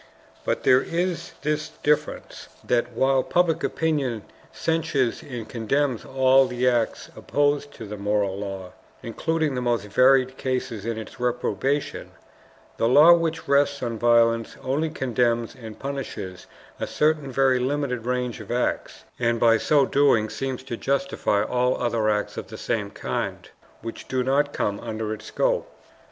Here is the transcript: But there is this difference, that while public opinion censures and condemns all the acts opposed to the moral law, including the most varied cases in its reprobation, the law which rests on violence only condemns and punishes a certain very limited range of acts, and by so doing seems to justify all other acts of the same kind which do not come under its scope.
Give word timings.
But 0.43 0.63
there 0.63 0.81
is 0.81 1.33
this 1.43 1.69
difference, 1.83 2.47
that 2.63 2.91
while 2.93 3.21
public 3.21 3.63
opinion 3.63 4.23
censures 4.51 5.21
and 5.21 5.47
condemns 5.47 6.03
all 6.03 6.47
the 6.47 6.67
acts 6.67 7.11
opposed 7.15 7.71
to 7.75 7.85
the 7.85 7.97
moral 7.97 8.35
law, 8.35 8.71
including 9.03 9.53
the 9.53 9.61
most 9.61 9.85
varied 9.85 10.37
cases 10.37 10.87
in 10.87 10.97
its 10.97 11.19
reprobation, 11.19 12.13
the 12.77 12.87
law 12.89 13.13
which 13.13 13.47
rests 13.47 13.83
on 13.83 13.99
violence 13.99 14.57
only 14.63 14.89
condemns 14.89 15.53
and 15.53 15.77
punishes 15.77 16.47
a 16.79 16.87
certain 16.87 17.31
very 17.31 17.59
limited 17.59 18.03
range 18.07 18.39
of 18.39 18.49
acts, 18.51 19.03
and 19.19 19.39
by 19.39 19.59
so 19.59 19.85
doing 19.85 20.29
seems 20.31 20.63
to 20.63 20.77
justify 20.77 21.43
all 21.43 21.77
other 21.77 22.09
acts 22.09 22.37
of 22.37 22.47
the 22.47 22.57
same 22.57 22.89
kind 22.89 23.51
which 23.83 24.07
do 24.07 24.23
not 24.23 24.51
come 24.51 24.79
under 24.79 25.13
its 25.13 25.25
scope. 25.25 25.71